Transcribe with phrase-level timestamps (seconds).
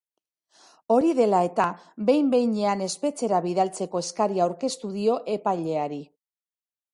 [0.93, 1.67] Hori dela eta,
[2.07, 6.03] behin-behinean espetxera bidaltzeko eskaria aurkeztu dio epaileari.